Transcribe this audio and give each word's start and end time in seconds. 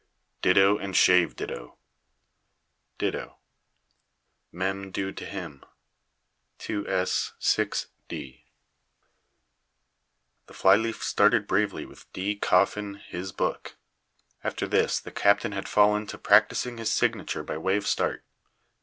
Ditto 0.41 0.79
and 0.79 0.95
shave 0.97 1.35
ditto 1.35 1.77
ditto 2.97 3.37
Mem. 4.51 4.89
do. 4.89 5.11
to 5.11 5.25
him 5.27 5.63
2s. 6.57 7.33
6d. 7.39 8.41
The 10.47 10.53
fly 10.55 10.75
leaf 10.75 11.03
started 11.03 11.45
bravely 11.45 11.85
with 11.85 12.11
"D. 12.13 12.35
Coffin, 12.35 12.95
His 12.95 13.31
Book." 13.31 13.75
After 14.43 14.65
this 14.67 14.99
the 14.99 15.11
captain 15.11 15.51
had 15.51 15.69
fallen 15.69 16.07
to 16.07 16.17
practising 16.17 16.77
his 16.79 16.89
signature 16.89 17.43
by 17.43 17.59
way 17.59 17.77
of 17.77 17.85
start. 17.85 18.25